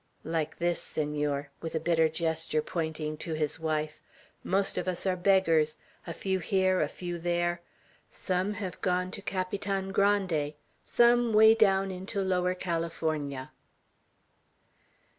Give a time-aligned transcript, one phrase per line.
[0.23, 3.99] "Like this, Senor," with a bitter gesture, pointing to his wife.
[4.43, 5.77] "Most of us are beggars.
[6.07, 7.61] A few here, a few there.
[8.09, 13.51] Some have gone to Capitan Grande, some way down into Lower California."